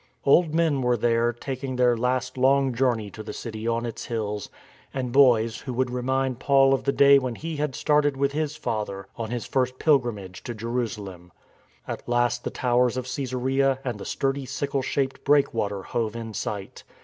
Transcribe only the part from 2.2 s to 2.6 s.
STRESS their last